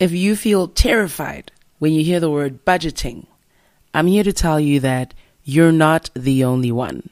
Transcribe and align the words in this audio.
If 0.00 0.12
you 0.12 0.34
feel 0.34 0.66
terrified 0.66 1.52
when 1.78 1.92
you 1.92 2.02
hear 2.02 2.20
the 2.20 2.30
word 2.30 2.64
budgeting, 2.64 3.26
I'm 3.92 4.06
here 4.06 4.24
to 4.24 4.32
tell 4.32 4.58
you 4.58 4.80
that 4.80 5.12
you're 5.44 5.72
not 5.72 6.08
the 6.14 6.42
only 6.42 6.72
one. 6.72 7.10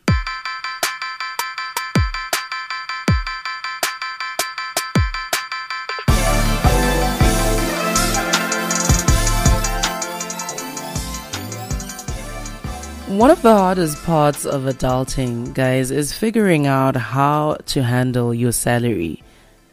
One 13.07 13.31
of 13.31 13.43
the 13.43 13.55
hardest 13.55 14.03
parts 14.05 14.47
of 14.47 14.63
adulting, 14.63 15.53
guys, 15.53 15.91
is 15.91 16.15
figuring 16.15 16.67
out 16.67 16.97
how 16.97 17.59
to 17.67 17.83
handle 17.83 18.33
your 18.33 18.53
salary 18.53 19.23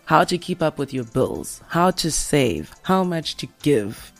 how 0.06 0.24
to 0.24 0.38
keep 0.38 0.62
up 0.62 0.78
with 0.78 0.94
your 0.94 1.04
bills, 1.04 1.62
how 1.70 1.92
to 1.92 2.12
save, 2.12 2.74
how 2.84 3.04
much 3.04 3.36
to 3.38 3.48
give, 3.62 4.12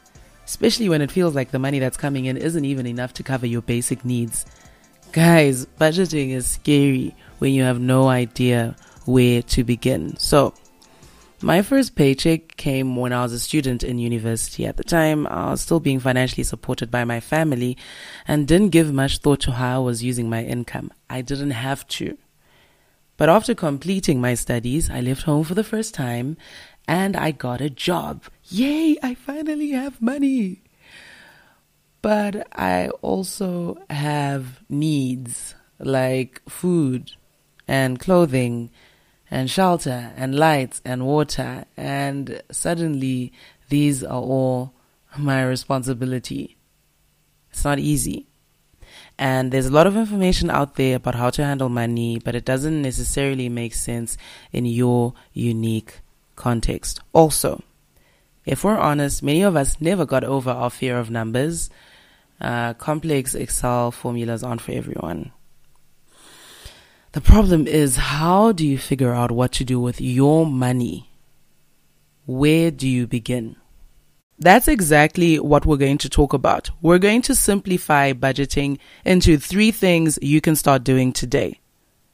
especially 0.46 0.90
when 0.90 1.02
it 1.02 1.12
feels 1.12 1.36
like 1.36 1.52
the 1.52 1.60
money 1.60 1.80
that's 1.80 1.98
coming 1.98 2.26
in 2.26 2.38
isn't 2.38 2.66
even 2.66 2.86
enough 2.86 3.14
to 3.14 3.24
cover 3.24 3.46
your 3.46 3.62
basic 3.62 4.04
needs. 4.04 4.46
Guys, 5.12 5.66
budgeting 5.80 6.32
is 6.32 6.48
scary 6.48 7.16
when 7.38 7.54
you 7.54 7.64
have 7.64 7.80
no 7.80 8.08
idea 8.08 8.76
where 9.06 9.42
to 9.44 9.64
begin. 9.64 10.18
So, 10.18 10.54
my 11.42 11.62
first 11.62 11.96
paycheck 11.96 12.56
came 12.58 12.96
when 12.96 13.14
I 13.14 13.22
was 13.22 13.34
a 13.34 13.40
student 13.40 13.84
in 13.84 14.00
university. 14.00 14.66
At 14.66 14.78
the 14.78 14.84
time, 14.84 15.28
I 15.28 15.52
was 15.52 15.62
still 15.62 15.80
being 15.80 16.00
financially 16.00 16.44
supported 16.44 16.90
by 16.90 17.04
my 17.04 17.20
family 17.20 17.78
and 18.28 18.48
didn't 18.48 18.70
give 18.70 18.92
much 18.92 19.20
thought 19.20 19.42
to 19.42 19.52
how 19.52 19.76
I 19.76 19.86
was 19.86 20.04
using 20.04 20.30
my 20.30 20.44
income. 20.44 20.92
I 21.10 21.22
didn't 21.22 21.52
have 21.52 21.88
to. 21.90 22.18
But 23.18 23.30
after 23.30 23.56
completing 23.56 24.20
my 24.20 24.34
studies, 24.34 24.90
I 24.90 25.00
left 25.00 25.24
home 25.24 25.44
for 25.44 25.56
the 25.56 25.64
first 25.64 25.94
time 25.94 26.38
and 26.88 27.16
I 27.16 27.32
got 27.32 27.62
a 27.62 27.70
job. 27.70 28.24
Yay, 28.50 28.98
I 29.02 29.16
finally 29.16 29.72
have 29.72 30.02
money. 30.02 30.64
But 32.02 32.48
I 32.54 32.90
also 33.02 33.78
have 33.90 34.62
needs 34.70 35.56
like 35.80 36.42
food 36.48 37.12
and 37.68 38.00
clothing 38.00 38.70
and 39.32 39.50
shelter 39.50 40.14
and 40.16 40.36
lights 40.36 40.82
and 40.86 41.06
water. 41.06 41.66
And 41.76 42.42
suddenly, 42.52 43.34
these 43.70 44.04
are 44.04 44.22
all 44.22 44.74
my 45.18 45.44
responsibility. 45.44 46.58
It's 47.50 47.64
not 47.64 47.80
easy. 47.80 48.28
And 49.18 49.52
there's 49.52 49.68
a 49.68 49.72
lot 49.72 49.88
of 49.88 49.96
information 49.96 50.50
out 50.50 50.76
there 50.76 50.98
about 50.98 51.16
how 51.16 51.30
to 51.32 51.44
handle 51.44 51.70
money, 51.70 52.20
but 52.20 52.36
it 52.36 52.44
doesn't 52.44 52.82
necessarily 52.82 53.48
make 53.48 53.74
sense 53.74 54.18
in 54.52 54.66
your 54.66 55.14
unique 55.34 56.02
context. 56.36 57.00
Also, 57.14 57.64
if 58.46 58.64
we're 58.64 58.78
honest, 58.78 59.24
many 59.24 59.42
of 59.42 59.56
us 59.56 59.80
never 59.80 60.06
got 60.06 60.24
over 60.24 60.52
our 60.52 60.70
fear 60.70 61.00
of 61.00 61.10
numbers. 61.10 61.70
Uh, 62.42 62.74
complex 62.74 63.34
Excel 63.34 63.92
formulas 63.92 64.44
aren't 64.44 64.62
for 64.62 64.74
everyone. 64.74 65.32
The 67.14 67.22
problem 67.22 67.66
is, 67.66 67.96
how 67.96 68.52
do 68.52 68.68
you 68.68 68.78
figure 68.78 69.14
out 69.14 69.32
what 69.32 69.54
to 69.54 69.64
do 69.64 69.80
with 69.80 70.02
your 70.02 70.46
money? 70.46 71.10
Where 72.26 72.72
do 72.72 72.90
you 72.90 73.08
begin? 73.08 73.56
That's 74.38 74.68
exactly 74.68 75.40
what 75.40 75.66
we're 75.66 75.78
going 75.78 75.98
to 76.00 76.10
talk 76.10 76.34
about. 76.34 76.70
We're 76.82 77.00
going 77.00 77.22
to 77.24 77.36
simplify 77.36 78.12
budgeting 78.12 78.80
into 79.06 79.38
three 79.38 79.72
things 79.72 80.20
you 80.22 80.42
can 80.42 80.58
start 80.58 80.84
doing 80.84 81.14
today. 81.14 81.62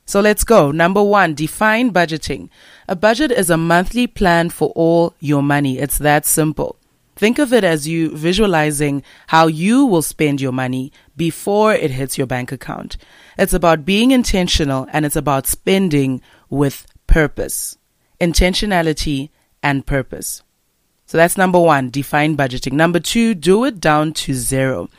So 0.05 0.19
let's 0.19 0.43
go. 0.43 0.71
Number 0.71 1.01
one, 1.01 1.33
define 1.33 1.91
budgeting. 1.91 2.49
A 2.87 2.95
budget 2.95 3.31
is 3.31 3.49
a 3.49 3.57
monthly 3.57 4.05
plan 4.05 4.49
for 4.49 4.69
all 4.75 5.15
your 5.19 5.41
money. 5.41 5.79
It's 5.79 5.97
that 5.99 6.25
simple. 6.25 6.77
Think 7.15 7.39
of 7.39 7.53
it 7.53 7.63
as 7.63 7.87
you 7.87 8.15
visualizing 8.15 9.03
how 9.27 9.47
you 9.47 9.85
will 9.85 10.01
spend 10.01 10.41
your 10.41 10.51
money 10.51 10.91
before 11.15 11.73
it 11.73 11.91
hits 11.91 12.17
your 12.17 12.27
bank 12.27 12.51
account. 12.51 12.97
It's 13.37 13.53
about 13.53 13.85
being 13.85 14.11
intentional 14.11 14.87
and 14.91 15.05
it's 15.05 15.15
about 15.15 15.47
spending 15.47 16.21
with 16.49 16.85
purpose. 17.07 17.77
Intentionality 18.19 19.29
and 19.63 19.85
purpose. 19.85 20.43
So 21.11 21.17
that's 21.17 21.37
number 21.37 21.59
one, 21.59 21.89
define 21.89 22.37
budgeting. 22.37 22.71
Number 22.71 23.01
two, 23.01 23.35
do 23.35 23.65
it 23.65 23.81
down 23.81 24.13
to 24.13 24.33
zero. 24.33 24.89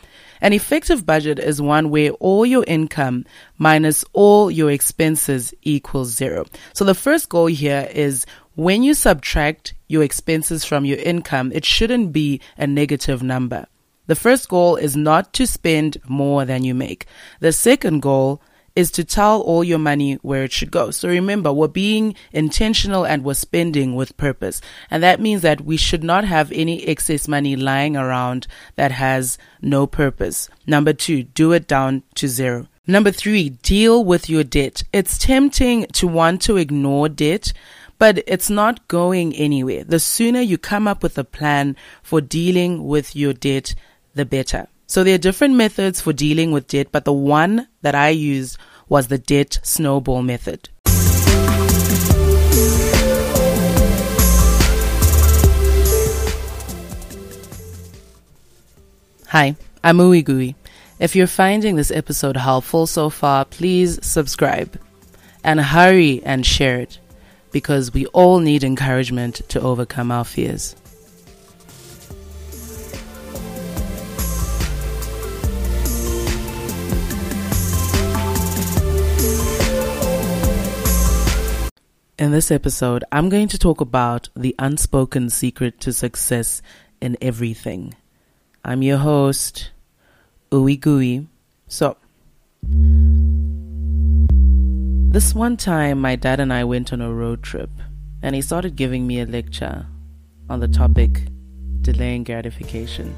An 0.43 0.53
effective 0.53 1.07
budget 1.07 1.39
is 1.39 1.59
one 1.59 1.89
where 1.89 2.11
all 2.21 2.45
your 2.45 2.65
income 2.67 3.25
minus 3.57 4.05
all 4.13 4.51
your 4.51 4.71
expenses 4.71 5.55
equals 5.63 6.11
zero. 6.11 6.45
So 6.75 6.85
the 6.85 6.95
first 6.95 7.31
goal 7.31 7.47
here 7.47 7.89
is 7.91 8.27
when 8.57 8.83
you 8.83 8.93
subtract 8.93 9.73
your 9.89 10.03
expenses 10.03 10.67
from 10.67 10.85
your 10.85 10.99
income, 10.99 11.51
it 11.51 11.65
shouldn't 11.65 12.13
be 12.13 12.43
a 12.59 12.67
negative 12.67 13.23
number. 13.23 13.65
The 14.07 14.15
first 14.15 14.51
goal 14.51 14.77
is 14.77 14.95
not 14.95 15.33
to 15.33 15.47
spend 15.47 15.97
more 16.07 16.45
than 16.45 16.63
you 16.63 16.75
make. 16.75 17.07
The 17.41 17.53
second 17.53 18.03
goal 18.03 18.43
is 18.75 18.91
to 18.93 19.05
tell 19.05 19.41
all 19.41 19.63
your 19.63 19.79
money 19.79 20.15
where 20.23 20.45
it 20.45 20.53
should 20.53 20.71
go. 20.71 20.91
So 20.91 21.09
remember, 21.09 21.53
we're 21.53 21.69
being 21.69 22.15
intentional 22.33 23.05
and 23.05 23.25
we're 23.25 23.35
spending 23.35 23.95
with 23.95 24.17
purpose. 24.17 24.61
And 24.91 25.03
that 25.03 25.21
means 25.21 25.43
that 25.43 25.61
we 25.61 25.77
should 25.77 26.03
not 26.03 26.25
have 26.25 26.51
any 26.53 26.87
excess 26.87 27.29
money 27.29 27.57
lying 27.57 27.97
around 27.97 28.47
that 28.77 28.93
has 28.93 29.39
no 29.61 29.87
purpose. 29.87 30.49
Number 30.67 30.93
two, 30.93 31.25
do 31.25 31.53
it 31.53 31.67
down 31.67 32.03
to 32.15 32.29
zero. 32.29 32.69
Number 32.87 33.13
three, 33.13 33.51
deal 33.51 34.05
with 34.05 34.29
your 34.29 34.43
debt. 34.43 34.83
It's 34.93 35.17
tempting 35.17 35.87
to 35.93 36.09
want 36.09 36.43
to 36.43 36.57
ignore 36.57 37.09
debt, 37.09 37.53
but 37.99 38.25
it's 38.27 38.51
not 38.51 38.89
going 38.89 39.35
anywhere. 39.37 39.85
The 39.85 40.01
sooner 40.01 40.41
you 40.41 40.59
come 40.59 40.89
up 40.89 41.03
with 41.03 41.17
a 41.17 41.25
plan 41.25 41.77
for 42.03 42.21
dealing 42.21 42.85
with 42.85 43.15
your 43.15 43.35
debt, 43.35 43.77
the 44.15 44.25
better. 44.25 44.67
So 44.89 45.05
there 45.05 45.15
are 45.15 45.19
different 45.19 45.55
methods 45.55 46.01
for 46.01 46.13
dealing 46.13 46.51
with 46.51 46.67
debt, 46.67 46.89
but 46.91 47.05
the 47.05 47.13
one 47.13 47.69
that 47.83 47.95
I 47.95 48.09
used 48.09 48.59
was 48.93 49.09
the 49.09 49.17
debt 49.17 49.59
snowball 49.63 50.21
method. 50.21 50.69
Hi, 59.29 59.57
I'm 59.83 59.97
Uwi 59.97 60.23
Gui. 60.23 60.55
If 61.01 61.17
you're 61.17 61.27
finding 61.27 61.77
this 61.77 61.91
episode 61.91 62.37
helpful 62.37 62.87
so 62.87 63.09
far, 63.09 63.47
please 63.47 63.99
subscribe 64.05 64.79
and 65.43 65.59
hurry 65.59 66.23
and 66.23 66.45
share 66.45 66.79
it 66.79 66.99
because 67.51 67.95
we 67.95 68.05
all 68.09 68.41
need 68.41 68.63
encouragement 68.63 69.37
to 69.49 69.61
overcome 69.63 70.13
our 70.13 70.27
fears. 70.27 70.77
In 82.23 82.31
this 82.31 82.53
episode, 82.53 83.03
I'm 83.11 83.29
going 83.29 83.49
to 83.49 83.59
talk 83.59 83.81
about 83.81 84.29
the 84.37 84.55
unspoken 84.57 85.29
secret 85.29 85.81
to 85.81 85.93
success 85.93 86.63
in 87.01 87.17
everything. 87.21 87.97
I'm 88.65 88.81
your 88.81 88.99
host, 88.99 89.73
Gui. 90.53 91.27
So, 91.67 91.97
this 95.11 95.35
one 95.35 95.57
time, 95.57 96.01
my 96.01 96.15
dad 96.15 96.39
and 96.39 96.53
I 96.53 96.63
went 96.63 96.93
on 96.93 97.01
a 97.01 97.13
road 97.13 97.43
trip, 97.43 97.71
and 98.23 98.37
he 98.37 98.41
started 98.41 98.77
giving 98.77 99.05
me 99.05 99.19
a 99.19 99.27
lecture 99.27 99.87
on 100.49 100.61
the 100.61 100.69
topic 100.69 101.23
delaying 101.81 102.23
gratification. 102.23 103.17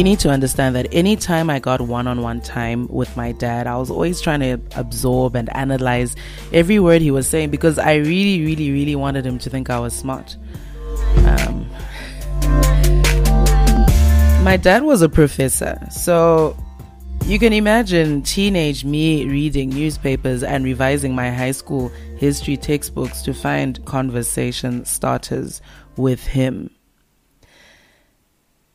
You 0.00 0.04
need 0.04 0.18
to 0.18 0.30
understand 0.30 0.74
that 0.74 0.88
anytime 0.92 1.50
I 1.50 1.58
got 1.58 1.82
one 1.82 2.06
on 2.06 2.22
one 2.22 2.40
time 2.40 2.88
with 2.88 3.14
my 3.18 3.32
dad, 3.32 3.66
I 3.66 3.76
was 3.76 3.90
always 3.90 4.18
trying 4.18 4.40
to 4.40 4.58
absorb 4.74 5.36
and 5.36 5.54
analyze 5.54 6.16
every 6.54 6.78
word 6.78 7.02
he 7.02 7.10
was 7.10 7.28
saying 7.28 7.50
because 7.50 7.78
I 7.78 7.96
really, 7.96 8.42
really, 8.42 8.72
really 8.72 8.96
wanted 8.96 9.26
him 9.26 9.38
to 9.40 9.50
think 9.50 9.68
I 9.68 9.78
was 9.78 9.92
smart. 9.94 10.38
Um, 11.26 11.68
my 14.42 14.56
dad 14.56 14.84
was 14.84 15.02
a 15.02 15.08
professor, 15.10 15.78
so 15.90 16.56
you 17.26 17.38
can 17.38 17.52
imagine 17.52 18.22
teenage 18.22 18.86
me 18.86 19.26
reading 19.26 19.68
newspapers 19.68 20.42
and 20.42 20.64
revising 20.64 21.14
my 21.14 21.30
high 21.30 21.52
school 21.52 21.92
history 22.16 22.56
textbooks 22.56 23.20
to 23.20 23.34
find 23.34 23.84
conversation 23.84 24.82
starters 24.86 25.60
with 25.98 26.26
him 26.26 26.70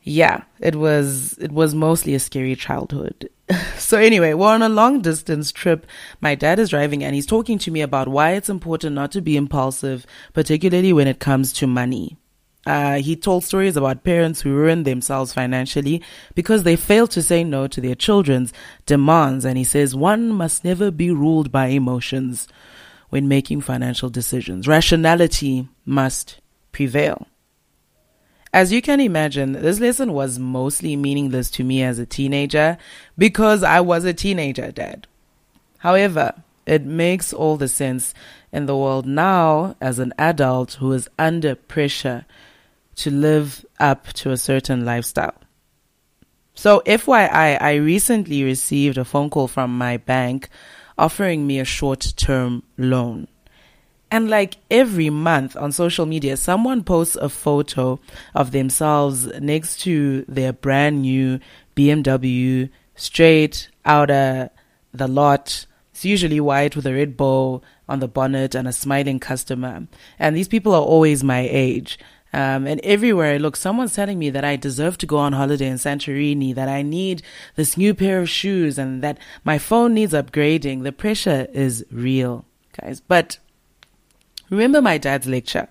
yeah, 0.06 0.44
it 0.60 0.76
was 0.76 1.36
it 1.38 1.50
was 1.50 1.74
mostly 1.74 2.14
a 2.14 2.20
scary 2.20 2.54
childhood. 2.54 3.28
so 3.76 3.98
anyway, 3.98 4.34
we're 4.34 4.46
on 4.46 4.62
a 4.62 4.68
long 4.68 5.02
distance 5.02 5.50
trip. 5.50 5.84
My 6.20 6.36
dad 6.36 6.60
is 6.60 6.70
driving 6.70 7.02
and 7.02 7.12
he's 7.12 7.26
talking 7.26 7.58
to 7.58 7.72
me 7.72 7.80
about 7.80 8.06
why 8.06 8.32
it's 8.32 8.48
important 8.48 8.94
not 8.94 9.10
to 9.12 9.20
be 9.20 9.36
impulsive, 9.36 10.06
particularly 10.32 10.92
when 10.92 11.08
it 11.08 11.18
comes 11.18 11.52
to 11.54 11.66
money. 11.66 12.16
Uh, 12.64 12.98
he 12.98 13.16
told 13.16 13.42
stories 13.42 13.76
about 13.76 14.04
parents 14.04 14.40
who 14.40 14.54
ruined 14.54 14.84
themselves 14.84 15.32
financially 15.32 16.00
because 16.36 16.62
they 16.62 16.76
failed 16.76 17.10
to 17.10 17.22
say 17.22 17.42
no 17.42 17.66
to 17.66 17.80
their 17.80 17.94
children's 17.96 18.52
demands. 18.86 19.44
And 19.44 19.58
he 19.58 19.64
says 19.64 19.96
one 19.96 20.28
must 20.28 20.64
never 20.64 20.92
be 20.92 21.10
ruled 21.10 21.50
by 21.50 21.66
emotions 21.66 22.46
when 23.08 23.26
making 23.26 23.60
financial 23.60 24.08
decisions. 24.08 24.68
Rationality 24.68 25.68
must 25.84 26.40
prevail. 26.70 27.26
As 28.56 28.72
you 28.72 28.80
can 28.80 29.00
imagine, 29.00 29.52
this 29.52 29.80
lesson 29.80 30.14
was 30.14 30.38
mostly 30.38 30.96
meaningless 30.96 31.50
to 31.50 31.62
me 31.62 31.82
as 31.82 31.98
a 31.98 32.06
teenager 32.06 32.78
because 33.18 33.62
I 33.62 33.80
was 33.80 34.06
a 34.06 34.14
teenager 34.14 34.72
dad. 34.72 35.06
However, 35.80 36.32
it 36.64 36.82
makes 36.82 37.34
all 37.34 37.58
the 37.58 37.68
sense 37.68 38.14
in 38.52 38.64
the 38.64 38.74
world 38.74 39.04
now 39.04 39.76
as 39.78 39.98
an 39.98 40.14
adult 40.18 40.72
who 40.80 40.90
is 40.92 41.06
under 41.18 41.54
pressure 41.54 42.24
to 42.94 43.10
live 43.10 43.66
up 43.78 44.06
to 44.14 44.30
a 44.30 44.38
certain 44.38 44.86
lifestyle. 44.86 45.36
So, 46.54 46.80
FYI, 46.86 47.60
I 47.60 47.74
recently 47.74 48.42
received 48.42 48.96
a 48.96 49.04
phone 49.04 49.28
call 49.28 49.48
from 49.48 49.76
my 49.76 49.98
bank 49.98 50.48
offering 50.96 51.46
me 51.46 51.60
a 51.60 51.66
short 51.66 52.14
term 52.16 52.62
loan. 52.78 53.28
And 54.10 54.30
like 54.30 54.56
every 54.70 55.10
month 55.10 55.56
on 55.56 55.72
social 55.72 56.06
media, 56.06 56.36
someone 56.36 56.84
posts 56.84 57.16
a 57.16 57.28
photo 57.28 57.98
of 58.34 58.52
themselves 58.52 59.26
next 59.40 59.80
to 59.80 60.24
their 60.28 60.52
brand 60.52 61.02
new 61.02 61.40
BMW, 61.74 62.70
straight 62.94 63.68
out 63.84 64.10
of 64.10 64.50
the 64.94 65.08
lot. 65.08 65.66
It's 65.90 66.04
usually 66.04 66.40
white 66.40 66.76
with 66.76 66.86
a 66.86 66.94
red 66.94 67.16
bow 67.16 67.62
on 67.88 68.00
the 68.00 68.08
bonnet 68.08 68.54
and 68.54 68.68
a 68.68 68.72
smiling 68.72 69.18
customer. 69.18 69.86
And 70.18 70.36
these 70.36 70.48
people 70.48 70.74
are 70.74 70.82
always 70.82 71.24
my 71.24 71.48
age. 71.50 71.98
Um, 72.32 72.66
and 72.66 72.80
everywhere 72.82 73.34
I 73.34 73.38
look, 73.38 73.56
someone's 73.56 73.94
telling 73.94 74.18
me 74.18 74.30
that 74.30 74.44
I 74.44 74.56
deserve 74.56 74.98
to 74.98 75.06
go 75.06 75.16
on 75.16 75.32
holiday 75.32 75.68
in 75.68 75.76
Santorini, 75.76 76.54
that 76.54 76.68
I 76.68 76.82
need 76.82 77.22
this 77.54 77.76
new 77.76 77.94
pair 77.94 78.20
of 78.20 78.28
shoes, 78.28 78.78
and 78.78 79.02
that 79.02 79.18
my 79.42 79.58
phone 79.58 79.94
needs 79.94 80.12
upgrading. 80.12 80.82
The 80.82 80.92
pressure 80.92 81.48
is 81.52 81.84
real, 81.90 82.44
guys. 82.78 83.00
But 83.00 83.38
remember 84.50 84.82
my 84.82 84.98
dad's 84.98 85.26
lecture 85.26 85.68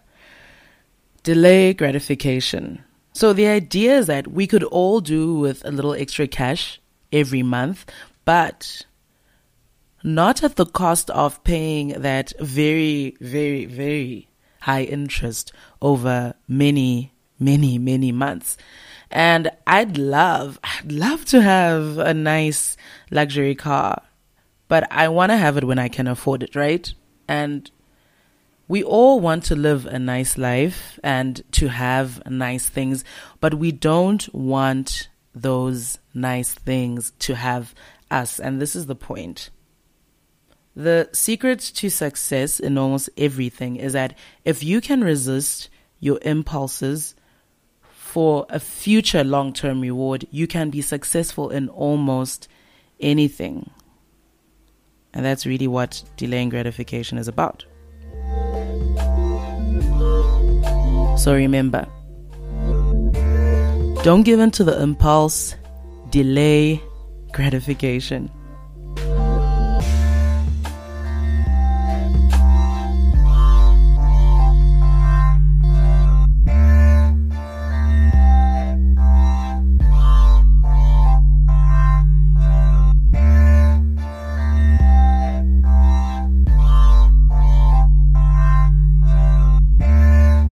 delay 1.25 1.73
gratification. 1.73 2.83
So 3.11 3.33
the 3.33 3.47
idea 3.47 3.97
is 3.97 4.07
that 4.07 4.27
we 4.27 4.45
could 4.45 4.63
all 4.63 5.01
do 5.01 5.33
with 5.39 5.65
a 5.65 5.71
little 5.71 5.93
extra 5.93 6.27
cash 6.27 6.79
every 7.11 7.41
month, 7.41 7.91
but 8.25 8.85
not 10.03 10.43
at 10.43 10.55
the 10.55 10.67
cost 10.67 11.09
of 11.09 11.43
paying 11.43 11.89
that 12.01 12.31
very, 12.39 13.17
very, 13.19 13.65
very 13.65 14.29
high 14.61 14.83
interest 14.83 15.51
over 15.81 16.35
many, 16.47 17.11
many, 17.39 17.79
many 17.79 18.11
months. 18.11 18.55
And 19.09 19.49
I'd 19.65 19.97
love, 19.97 20.59
I'd 20.63 20.91
love 20.91 21.25
to 21.25 21.41
have 21.41 21.97
a 21.97 22.13
nice 22.13 22.77
luxury 23.09 23.55
car, 23.55 24.03
but 24.67 24.87
I 24.91 25.07
want 25.07 25.31
to 25.31 25.37
have 25.37 25.57
it 25.57 25.63
when 25.63 25.79
I 25.79 25.89
can 25.89 26.07
afford 26.07 26.43
it, 26.43 26.55
right? 26.55 26.93
And 27.27 27.71
we 28.67 28.83
all 28.83 29.19
want 29.19 29.43
to 29.45 29.55
live 29.55 29.85
a 29.85 29.99
nice 29.99 30.37
life 30.37 30.99
and 31.03 31.43
to 31.53 31.67
have 31.67 32.25
nice 32.29 32.67
things, 32.67 33.03
but 33.39 33.53
we 33.53 33.71
don't 33.71 34.33
want 34.33 35.09
those 35.33 35.99
nice 36.13 36.53
things 36.53 37.11
to 37.19 37.35
have 37.35 37.75
us. 38.09 38.39
And 38.39 38.59
this 38.59 38.75
is 38.75 38.87
the 38.87 38.95
point. 38.95 39.49
The 40.75 41.09
secret 41.13 41.59
to 41.59 41.89
success 41.89 42.59
in 42.59 42.77
almost 42.77 43.09
everything 43.17 43.75
is 43.75 43.93
that 43.93 44.17
if 44.43 44.63
you 44.63 44.81
can 44.81 45.03
resist 45.03 45.69
your 45.99 46.19
impulses 46.23 47.15
for 47.81 48.45
a 48.49 48.59
future 48.59 49.23
long 49.23 49.53
term 49.53 49.81
reward, 49.81 50.25
you 50.31 50.47
can 50.47 50.69
be 50.69 50.81
successful 50.81 51.49
in 51.49 51.69
almost 51.69 52.47
anything. 52.99 53.69
And 55.13 55.23
that's 55.23 55.45
really 55.45 55.67
what 55.67 56.03
delaying 56.17 56.49
gratification 56.49 57.17
is 57.17 57.27
about. 57.27 57.65
So 61.17 61.33
remember, 61.33 61.87
don't 64.03 64.23
give 64.23 64.39
in 64.39 64.51
to 64.51 64.63
the 64.63 64.79
impulse, 64.81 65.55
delay 66.11 66.81
gratification. 67.31 68.29